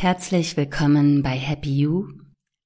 Herzlich 0.00 0.56
willkommen 0.56 1.24
bei 1.24 1.36
Happy 1.36 1.76
You, 1.76 2.06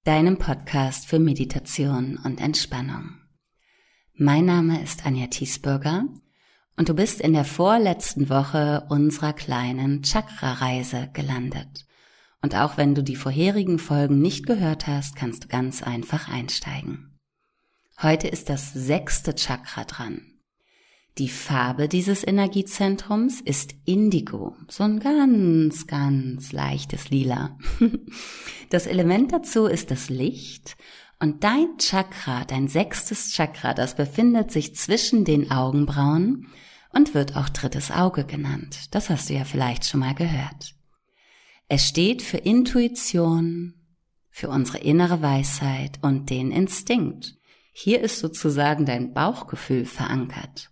deinem 0.04 0.36
Podcast 0.36 1.06
für 1.06 1.18
Meditation 1.18 2.18
und 2.22 2.42
Entspannung. 2.42 3.22
Mein 4.12 4.44
Name 4.44 4.82
ist 4.82 5.06
Anja 5.06 5.28
Thiesburger 5.28 6.04
und 6.76 6.90
du 6.90 6.94
bist 6.94 7.22
in 7.22 7.32
der 7.32 7.46
vorletzten 7.46 8.28
Woche 8.28 8.84
unserer 8.90 9.32
kleinen 9.32 10.02
Chakra-Reise 10.02 11.08
gelandet. 11.14 11.86
Und 12.42 12.54
auch 12.54 12.76
wenn 12.76 12.94
du 12.94 13.02
die 13.02 13.16
vorherigen 13.16 13.78
Folgen 13.78 14.20
nicht 14.20 14.44
gehört 14.44 14.86
hast, 14.86 15.16
kannst 15.16 15.44
du 15.44 15.48
ganz 15.48 15.82
einfach 15.82 16.28
einsteigen. 16.28 17.18
Heute 18.02 18.28
ist 18.28 18.50
das 18.50 18.74
sechste 18.74 19.34
Chakra 19.34 19.84
dran. 19.84 20.31
Die 21.18 21.28
Farbe 21.28 21.88
dieses 21.88 22.26
Energiezentrums 22.26 23.42
ist 23.42 23.74
Indigo, 23.84 24.56
so 24.68 24.84
ein 24.84 24.98
ganz, 24.98 25.86
ganz 25.86 26.52
leichtes 26.52 27.10
Lila. 27.10 27.58
Das 28.70 28.86
Element 28.86 29.32
dazu 29.32 29.66
ist 29.66 29.90
das 29.90 30.08
Licht 30.08 30.78
und 31.20 31.44
dein 31.44 31.76
Chakra, 31.76 32.46
dein 32.46 32.68
sechstes 32.68 33.32
Chakra, 33.32 33.74
das 33.74 33.94
befindet 33.96 34.50
sich 34.50 34.74
zwischen 34.74 35.26
den 35.26 35.50
Augenbrauen 35.50 36.46
und 36.88 37.12
wird 37.12 37.36
auch 37.36 37.50
drittes 37.50 37.90
Auge 37.90 38.24
genannt. 38.24 38.86
Das 38.92 39.10
hast 39.10 39.28
du 39.28 39.34
ja 39.34 39.44
vielleicht 39.44 39.84
schon 39.84 40.00
mal 40.00 40.14
gehört. 40.14 40.74
Es 41.68 41.86
steht 41.86 42.22
für 42.22 42.38
Intuition, 42.38 43.74
für 44.30 44.48
unsere 44.48 44.78
innere 44.78 45.20
Weisheit 45.20 45.98
und 46.00 46.30
den 46.30 46.50
Instinkt. 46.50 47.36
Hier 47.72 48.00
ist 48.00 48.18
sozusagen 48.18 48.86
dein 48.86 49.12
Bauchgefühl 49.12 49.84
verankert. 49.84 50.71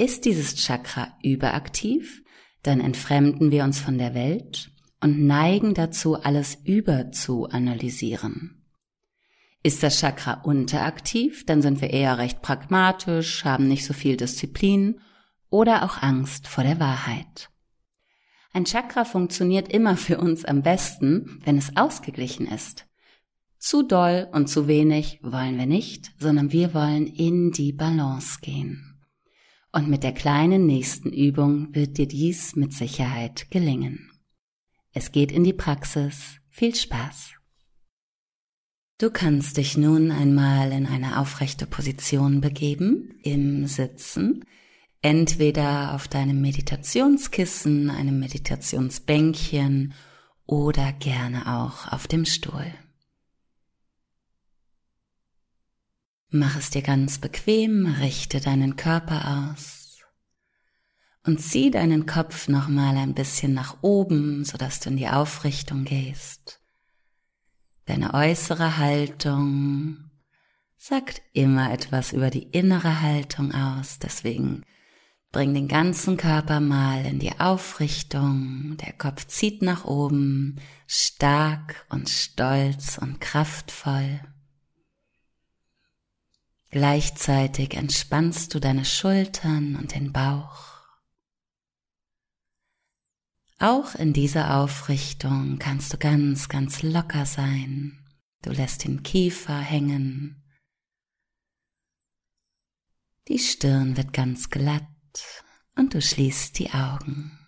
Ist 0.00 0.24
dieses 0.24 0.54
Chakra 0.54 1.08
überaktiv, 1.22 2.22
dann 2.62 2.80
entfremden 2.80 3.50
wir 3.50 3.64
uns 3.64 3.80
von 3.80 3.98
der 3.98 4.14
Welt 4.14 4.70
und 5.02 5.26
neigen 5.26 5.74
dazu, 5.74 6.14
alles 6.14 6.56
über 6.64 7.12
zu 7.12 7.50
analysieren. 7.50 8.64
Ist 9.62 9.82
das 9.82 10.00
Chakra 10.00 10.40
unteraktiv, 10.40 11.44
dann 11.44 11.60
sind 11.60 11.82
wir 11.82 11.90
eher 11.90 12.16
recht 12.16 12.40
pragmatisch, 12.40 13.44
haben 13.44 13.68
nicht 13.68 13.84
so 13.84 13.92
viel 13.92 14.16
Disziplin 14.16 15.02
oder 15.50 15.84
auch 15.84 16.00
Angst 16.00 16.48
vor 16.48 16.64
der 16.64 16.80
Wahrheit. 16.80 17.50
Ein 18.54 18.64
Chakra 18.64 19.04
funktioniert 19.04 19.70
immer 19.70 19.98
für 19.98 20.16
uns 20.16 20.46
am 20.46 20.62
besten, 20.62 21.42
wenn 21.44 21.58
es 21.58 21.76
ausgeglichen 21.76 22.46
ist. 22.46 22.86
Zu 23.58 23.82
doll 23.82 24.28
und 24.32 24.48
zu 24.48 24.66
wenig 24.66 25.20
wollen 25.22 25.58
wir 25.58 25.66
nicht, 25.66 26.12
sondern 26.18 26.52
wir 26.52 26.72
wollen 26.72 27.06
in 27.06 27.50
die 27.50 27.74
Balance 27.74 28.38
gehen. 28.40 28.89
Und 29.72 29.88
mit 29.88 30.02
der 30.02 30.12
kleinen 30.12 30.66
nächsten 30.66 31.12
Übung 31.12 31.74
wird 31.74 31.98
dir 31.98 32.08
dies 32.08 32.56
mit 32.56 32.72
Sicherheit 32.72 33.50
gelingen. 33.50 34.10
Es 34.92 35.12
geht 35.12 35.30
in 35.30 35.44
die 35.44 35.52
Praxis. 35.52 36.40
Viel 36.48 36.74
Spaß! 36.74 37.34
Du 38.98 39.10
kannst 39.10 39.56
dich 39.56 39.78
nun 39.78 40.10
einmal 40.10 40.72
in 40.72 40.86
eine 40.86 41.18
aufrechte 41.18 41.66
Position 41.66 42.42
begeben, 42.42 43.18
im 43.22 43.66
Sitzen, 43.66 44.44
entweder 45.00 45.94
auf 45.94 46.06
deinem 46.06 46.42
Meditationskissen, 46.42 47.88
einem 47.88 48.18
Meditationsbänkchen 48.18 49.94
oder 50.44 50.92
gerne 50.92 51.58
auch 51.60 51.90
auf 51.90 52.08
dem 52.08 52.26
Stuhl. 52.26 52.66
Mach 56.32 56.56
es 56.56 56.70
dir 56.70 56.82
ganz 56.82 57.18
bequem, 57.18 57.86
richte 57.86 58.40
deinen 58.40 58.76
Körper 58.76 59.52
aus 59.52 59.98
und 61.26 61.40
zieh 61.40 61.72
deinen 61.72 62.06
Kopf 62.06 62.46
nochmal 62.46 62.96
ein 62.96 63.14
bisschen 63.14 63.52
nach 63.52 63.78
oben, 63.82 64.44
sodass 64.44 64.78
du 64.78 64.90
in 64.90 64.96
die 64.96 65.08
Aufrichtung 65.08 65.84
gehst. 65.84 66.60
Deine 67.86 68.14
äußere 68.14 68.76
Haltung 68.76 70.10
sagt 70.76 71.20
immer 71.32 71.72
etwas 71.72 72.12
über 72.12 72.30
die 72.30 72.44
innere 72.44 73.02
Haltung 73.02 73.52
aus, 73.52 73.98
deswegen 73.98 74.62
bring 75.32 75.52
den 75.52 75.66
ganzen 75.66 76.16
Körper 76.16 76.60
mal 76.60 77.04
in 77.06 77.18
die 77.18 77.40
Aufrichtung, 77.40 78.76
der 78.80 78.92
Kopf 78.92 79.26
zieht 79.26 79.62
nach 79.62 79.84
oben, 79.84 80.60
stark 80.86 81.86
und 81.88 82.08
stolz 82.08 82.98
und 82.98 83.20
kraftvoll. 83.20 84.20
Gleichzeitig 86.70 87.74
entspannst 87.74 88.54
du 88.54 88.60
deine 88.60 88.84
Schultern 88.84 89.74
und 89.74 89.94
den 89.94 90.12
Bauch. 90.12 90.70
Auch 93.58 93.94
in 93.96 94.12
dieser 94.12 94.56
Aufrichtung 94.56 95.58
kannst 95.58 95.92
du 95.92 95.98
ganz, 95.98 96.48
ganz 96.48 96.82
locker 96.82 97.26
sein. 97.26 97.98
Du 98.42 98.52
lässt 98.52 98.84
den 98.84 99.02
Kiefer 99.02 99.58
hängen. 99.58 100.42
Die 103.28 103.38
Stirn 103.38 103.96
wird 103.96 104.12
ganz 104.12 104.48
glatt 104.48 104.86
und 105.76 105.92
du 105.92 106.00
schließt 106.00 106.58
die 106.58 106.70
Augen. 106.70 107.38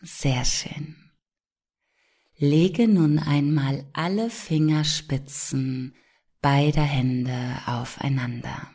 Sehr 0.00 0.44
schön. 0.46 0.96
Lege 2.36 2.88
nun 2.88 3.18
einmal 3.18 3.88
alle 3.92 4.30
Fingerspitzen 4.30 5.94
beider 6.40 6.82
Hände 6.82 7.58
aufeinander. 7.66 8.70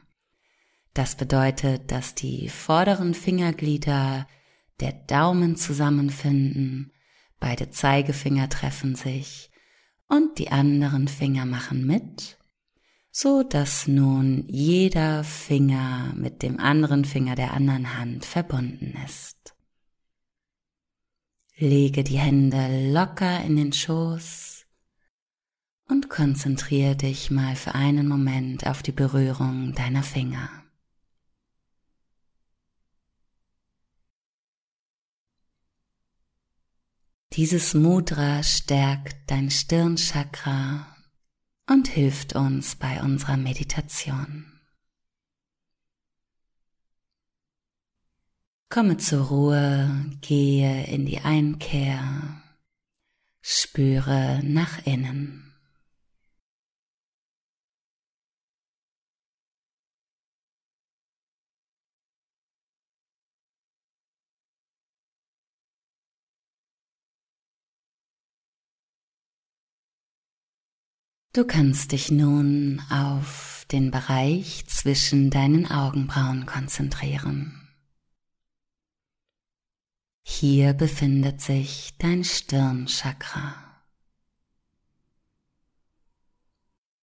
Das 0.93 1.15
bedeutet, 1.15 1.91
dass 1.91 2.15
die 2.15 2.49
vorderen 2.49 3.13
Fingerglieder 3.13 4.27
der 4.79 4.93
Daumen 4.93 5.55
zusammenfinden, 5.55 6.93
beide 7.39 7.69
Zeigefinger 7.69 8.49
treffen 8.49 8.95
sich 8.95 9.51
und 10.07 10.37
die 10.37 10.51
anderen 10.51 11.07
Finger 11.07 11.45
machen 11.45 11.85
mit, 11.85 12.37
so 13.11 13.43
dass 13.43 13.87
nun 13.87 14.45
jeder 14.47 15.23
Finger 15.23 16.13
mit 16.15 16.43
dem 16.43 16.59
anderen 16.59 17.05
Finger 17.05 17.35
der 17.35 17.53
anderen 17.53 17.97
Hand 17.97 18.25
verbunden 18.25 18.93
ist. 19.05 19.55
Lege 21.57 22.03
die 22.03 22.19
Hände 22.19 22.91
locker 22.91 23.41
in 23.43 23.55
den 23.55 23.73
Schoß 23.73 24.54
und 25.87 26.09
konzentriere 26.09 26.95
dich 26.95 27.31
mal 27.31 27.55
für 27.55 27.75
einen 27.75 28.07
Moment 28.07 28.65
auf 28.65 28.81
die 28.81 28.91
Berührung 28.91 29.73
deiner 29.73 30.03
Finger. 30.03 30.49
Dieses 37.33 37.73
Mudra 37.73 38.43
stärkt 38.43 39.29
dein 39.29 39.51
Stirnchakra 39.51 40.87
und 41.69 41.87
hilft 41.89 42.33
uns 42.33 42.77
bei 42.77 43.01
unserer 43.01 43.35
Meditation. 43.35 44.45
Komme 48.69 48.97
zur 48.97 49.27
Ruhe, 49.27 50.17
gehe 50.21 50.85
in 50.87 51.05
die 51.05 51.19
Einkehr, 51.19 52.41
spüre 53.41 54.41
nach 54.43 54.85
innen. 54.85 55.54
Du 71.35 71.43
kannst 71.45 71.91
dich 71.91 72.11
nun 72.11 72.81
auf 72.89 73.65
den 73.69 73.91
Bereich 73.91 74.65
zwischen 74.67 75.29
deinen 75.29 75.69
Augenbrauen 75.69 76.45
konzentrieren. 76.45 77.67
Hier 80.21 80.71
befindet 80.71 81.41
sich 81.41 81.93
dein 81.97 82.23
Stirnchakra. 82.23 83.53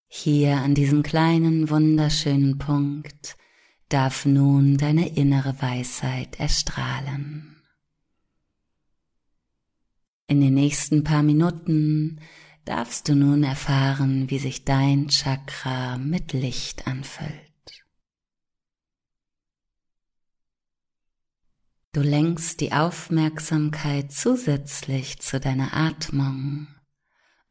Hier 0.08 0.56
an 0.56 0.74
diesem 0.74 1.02
kleinen 1.02 1.68
wunderschönen 1.68 2.56
Punkt 2.56 3.36
darf 3.90 4.24
nun 4.24 4.78
deine 4.78 5.14
innere 5.14 5.60
Weisheit 5.60 6.40
erstrahlen. 6.40 7.62
In 10.26 10.40
den 10.40 10.54
nächsten 10.54 11.04
paar 11.04 11.22
Minuten 11.22 12.18
darfst 12.64 13.08
du 13.08 13.14
nun 13.14 13.42
erfahren, 13.42 14.30
wie 14.30 14.38
sich 14.38 14.64
dein 14.64 15.08
Chakra 15.08 15.98
mit 15.98 16.32
Licht 16.32 16.86
anfüllt. 16.86 17.52
Du 21.92 22.00
lenkst 22.00 22.60
die 22.60 22.72
Aufmerksamkeit 22.72 24.12
zusätzlich 24.12 25.20
zu 25.20 25.38
deiner 25.38 25.74
Atmung 25.74 26.68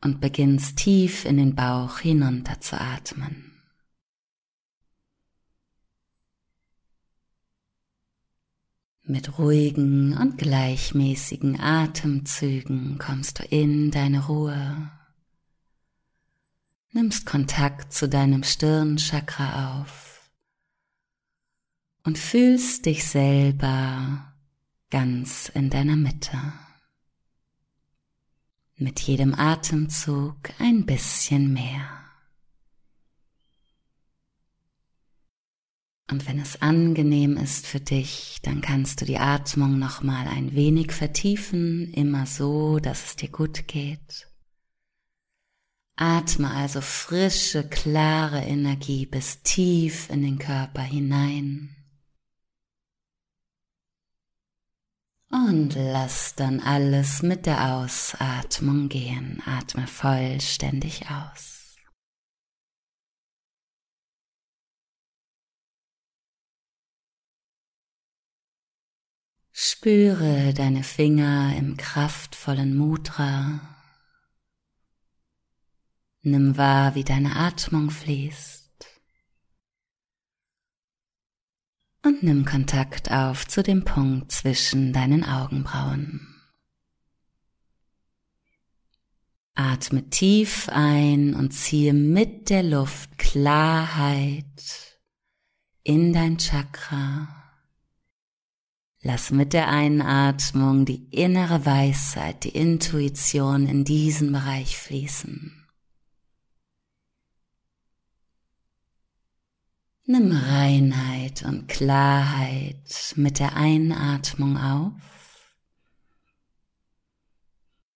und 0.01 0.19
beginnst 0.19 0.77
tief 0.77 1.25
in 1.25 1.37
den 1.37 1.53
Bauch 1.53 1.99
hinunter 1.99 2.59
zu 2.59 2.79
atmen. 2.81 3.51
Mit 9.03 9.37
ruhigen 9.37 10.17
und 10.17 10.37
gleichmäßigen 10.37 11.59
Atemzügen 11.59 12.97
kommst 12.97 13.39
du 13.39 13.43
in 13.43 13.91
deine 13.91 14.25
Ruhe, 14.25 14.91
nimmst 16.93 17.25
Kontakt 17.25 17.93
zu 17.93 18.09
deinem 18.09 18.43
Stirnchakra 18.43 19.81
auf 19.81 20.29
und 22.03 22.17
fühlst 22.17 22.85
dich 22.85 23.05
selber 23.05 24.33
ganz 24.89 25.49
in 25.49 25.69
deiner 25.69 25.95
Mitte. 25.95 26.37
Mit 28.75 28.99
jedem 28.99 29.35
Atemzug 29.35 30.37
ein 30.59 30.85
bisschen 30.85 31.53
mehr. 31.53 31.87
Und 36.09 36.27
wenn 36.27 36.39
es 36.39 36.61
angenehm 36.61 37.37
ist 37.37 37.67
für 37.67 37.79
dich, 37.79 38.39
dann 38.41 38.59
kannst 38.59 38.99
du 38.99 39.05
die 39.05 39.19
Atmung 39.19 39.79
noch 39.79 40.03
mal 40.03 40.27
ein 40.27 40.53
wenig 40.55 40.91
vertiefen, 40.91 41.93
immer 41.93 42.25
so, 42.25 42.79
dass 42.79 43.05
es 43.05 43.15
dir 43.15 43.29
gut 43.29 43.65
geht. 43.67 44.30
Atme 46.01 46.49
also 46.49 46.81
frische, 46.81 47.69
klare 47.69 48.39
Energie 48.39 49.05
bis 49.05 49.43
tief 49.43 50.09
in 50.09 50.23
den 50.23 50.39
Körper 50.39 50.81
hinein. 50.81 51.75
Und 55.29 55.75
lass 55.75 56.33
dann 56.33 56.59
alles 56.59 57.21
mit 57.21 57.45
der 57.45 57.75
Ausatmung 57.75 58.89
gehen. 58.89 59.43
Atme 59.45 59.85
vollständig 59.85 61.03
aus. 61.11 61.75
Spüre 69.51 70.55
deine 70.55 70.83
Finger 70.83 71.55
im 71.55 71.77
kraftvollen 71.77 72.75
Mudra. 72.75 73.80
Nimm 76.23 76.57
wahr, 76.57 76.95
wie 76.95 77.03
deine 77.03 77.35
Atmung 77.35 77.89
fließt. 77.89 78.69
Und 82.03 82.23
nimm 82.23 82.45
Kontakt 82.45 83.11
auf 83.11 83.47
zu 83.47 83.63
dem 83.63 83.83
Punkt 83.83 84.31
zwischen 84.31 84.93
deinen 84.93 85.23
Augenbrauen. 85.23 86.27
Atme 89.53 90.09
tief 90.09 90.69
ein 90.69 91.35
und 91.35 91.51
ziehe 91.51 91.93
mit 91.93 92.49
der 92.49 92.63
Luft 92.63 93.17
Klarheit 93.17 94.99
in 95.83 96.13
dein 96.13 96.37
Chakra 96.37 97.41
Lass 99.03 99.31
mit 99.31 99.53
der 99.53 99.67
Einatmung 99.67 100.85
die 100.85 101.07
innere 101.09 101.65
Weisheit, 101.65 102.43
die 102.43 102.49
Intuition 102.49 103.65
in 103.65 103.83
diesen 103.83 104.31
Bereich 104.31 104.77
fließen. 104.77 105.60
Nimm 110.11 110.33
Reinheit 110.33 111.43
und 111.43 111.69
Klarheit 111.69 113.13
mit 113.15 113.39
der 113.39 113.55
Einatmung 113.55 114.57
auf 114.57 114.91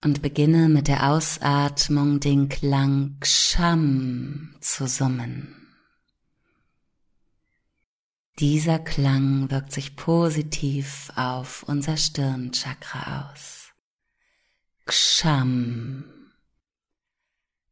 und 0.01 0.21
beginne 0.21 0.69
mit 0.69 0.87
der 0.87 1.09
Ausatmung 1.09 2.21
den 2.21 2.47
Klang 2.47 3.17
Ksham 3.19 4.55
zu 4.61 4.87
summen. 4.87 5.75
Dieser 8.39 8.79
Klang 8.79 9.51
wirkt 9.51 9.73
sich 9.73 9.97
positiv 9.97 11.11
auf 11.17 11.63
unser 11.63 11.97
Stirnchakra 11.97 13.29
aus. 13.33 13.73
Ksham. 14.85 16.05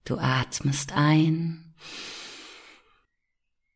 Du 0.03 0.17
atmest 0.17 0.91
ein 0.91 1.73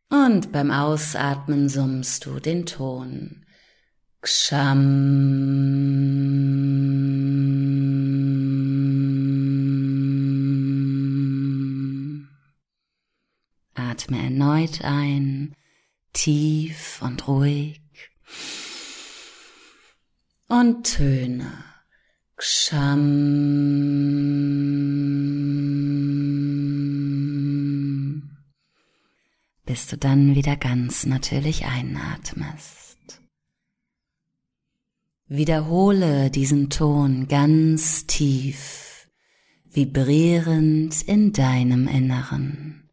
und 0.09 0.51
beim 0.51 0.71
Ausatmen 0.71 1.69
summst 1.69 2.25
du 2.25 2.39
den 2.39 2.65
Ton. 2.65 3.45
Ksham. 4.21 4.77
Atme 13.75 14.23
erneut 14.23 14.83
ein 14.83 15.55
tief 16.13 17.01
und 17.01 17.27
ruhig 17.27 17.81
und 20.47 20.83
Töne. 20.83 21.63
Ksham. 22.37 23.57
Bis 29.67 29.85
du 29.87 29.97
dann 29.97 30.33
wieder 30.33 30.55
ganz 30.55 31.05
natürlich 31.05 31.65
einatmest. 31.65 33.21
Wiederhole 35.27 36.31
diesen 36.31 36.69
Ton 36.69 37.27
ganz 37.27 38.07
tief, 38.07 39.09
vibrierend 39.69 41.01
in 41.01 41.33
deinem 41.33 41.89
Inneren. 41.89 42.89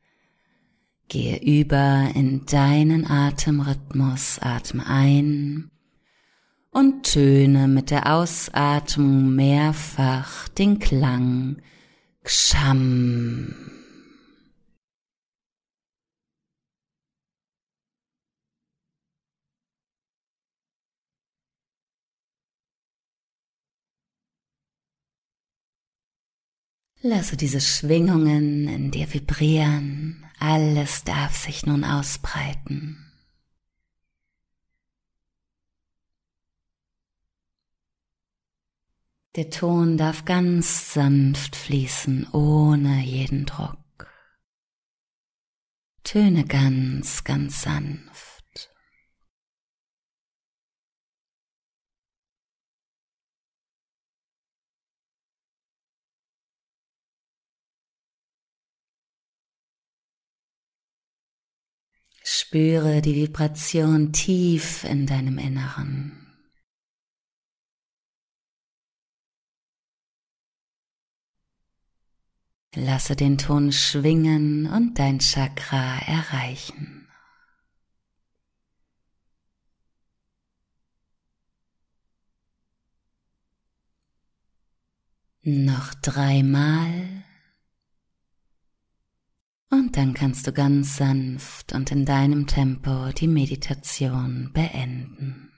Gehe 1.07 1.39
über 1.39 2.11
in 2.13 2.45
deinen 2.45 3.07
Atemrhythmus, 3.07 4.41
atme 4.41 4.85
ein 4.85 5.71
und 6.73 7.05
töne 7.05 7.69
mit 7.69 7.93
der 7.93 8.13
Ausatmung 8.13 9.33
mehrfach 9.37 10.49
den 10.49 10.81
Klang 10.81 11.59
Ksham. 12.25 13.84
Lasse 27.07 27.37
diese 27.37 27.61
Schwingungen 27.61 28.67
in 28.67 28.91
dir 28.91 29.13
vibrieren. 29.13 30.25
Alles 30.41 31.05
darf 31.05 31.37
sich 31.37 31.67
nun 31.67 31.85
ausbreiten. 31.85 33.13
Der 39.37 39.51
Ton 39.51 39.99
darf 39.99 40.25
ganz 40.25 40.95
sanft 40.95 41.57
fließen, 41.57 42.29
ohne 42.33 43.03
jeden 43.03 43.45
Druck. 43.45 44.11
Töne 46.05 46.47
ganz, 46.47 47.23
ganz 47.23 47.61
sanft. 47.61 48.34
Spüre 62.27 63.03
die 63.03 63.17
Vibration 63.17 64.11
tief 64.15 64.83
in 64.85 65.07
deinem 65.07 65.37
Inneren. 65.37 66.25
Lasse 72.75 73.15
den 73.15 73.37
Ton 73.37 73.73
schwingen 73.73 74.67
und 74.67 74.99
dein 74.99 75.21
Chakra 75.21 75.99
erreichen. 75.99 77.07
Noch 85.43 85.93
dreimal. 85.93 87.14
Dann 89.95 90.13
kannst 90.13 90.45
du 90.49 90.53
ganz 90.53 90.97
sanft 90.97 91.73
und 91.73 91.93
in 91.93 92.05
deinem 92.05 92.49
Tempo 92.49 93.13
die 93.17 93.29
Meditation 93.29 94.51
beenden. 94.53 95.54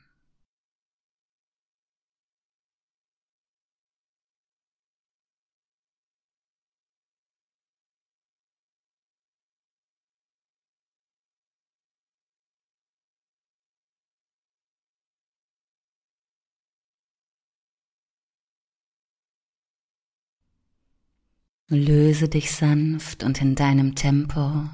Löse 21.68 22.28
dich 22.28 22.52
sanft 22.52 23.24
und 23.24 23.40
in 23.42 23.54
deinem 23.54 23.94
Tempo 23.94 24.68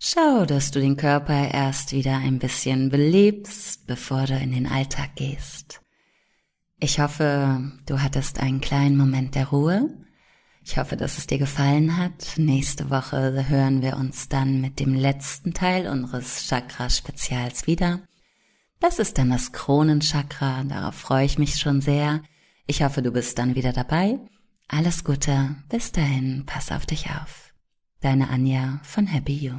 Schau, 0.00 0.44
dass 0.44 0.70
du 0.70 0.78
den 0.78 0.96
Körper 0.96 1.50
erst 1.52 1.90
wieder 1.90 2.18
ein 2.18 2.38
bisschen 2.38 2.88
belebst, 2.88 3.86
bevor 3.88 4.26
du 4.26 4.38
in 4.38 4.52
den 4.52 4.68
Alltag 4.68 5.16
gehst. 5.16 5.80
Ich 6.78 7.00
hoffe, 7.00 7.72
du 7.84 8.00
hattest 8.00 8.38
einen 8.38 8.60
kleinen 8.60 8.96
Moment 8.96 9.34
der 9.34 9.48
Ruhe. 9.48 9.90
Ich 10.64 10.78
hoffe, 10.78 10.96
dass 10.96 11.18
es 11.18 11.26
dir 11.26 11.38
gefallen 11.38 11.96
hat. 11.96 12.34
Nächste 12.36 12.90
Woche 12.90 13.48
hören 13.48 13.82
wir 13.82 13.96
uns 13.96 14.28
dann 14.28 14.60
mit 14.60 14.78
dem 14.78 14.94
letzten 14.94 15.52
Teil 15.52 15.88
unseres 15.88 16.46
Chakra-Spezials 16.48 17.66
wieder. 17.66 18.00
Das 18.78 19.00
ist 19.00 19.18
dann 19.18 19.30
das 19.30 19.50
Kronenchakra, 19.50 20.62
darauf 20.62 20.94
freue 20.94 21.26
ich 21.26 21.38
mich 21.38 21.56
schon 21.56 21.80
sehr. 21.80 22.22
Ich 22.68 22.84
hoffe, 22.84 23.02
du 23.02 23.10
bist 23.10 23.36
dann 23.38 23.56
wieder 23.56 23.72
dabei. 23.72 24.20
Alles 24.70 25.02
Gute, 25.02 25.56
bis 25.70 25.92
dahin, 25.92 26.44
pass 26.44 26.70
auf 26.70 26.84
dich 26.84 27.06
auf. 27.06 27.54
Deine 28.00 28.28
Anja 28.28 28.80
von 28.82 29.06
Happy 29.06 29.32
You. 29.32 29.54